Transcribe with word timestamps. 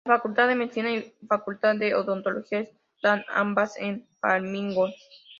La 0.05 0.15
Facultad 0.17 0.47
de 0.47 0.55
Medicina 0.55 0.89
y 0.89 1.13
la 1.21 1.27
Facultad 1.27 1.75
de 1.75 1.93
Odontología 1.93 2.61
están 2.95 3.23
ambas 3.29 3.77
en 3.77 4.07
Farmington. 4.19 4.91